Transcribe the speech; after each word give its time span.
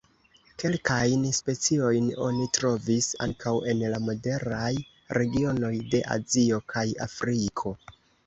Kelkajn 0.61 1.25
speciojn 1.39 2.07
oni 2.27 2.47
trovis 2.59 3.09
ankaŭ 3.25 3.53
en 3.73 3.83
la 3.95 3.99
moderaj 4.07 4.71
regionoj 5.21 5.71
de 5.95 6.03
Azio 6.19 6.61
kaj 6.75 6.87
Afriko. 7.07 7.77